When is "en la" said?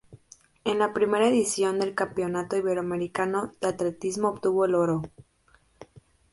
0.63-0.93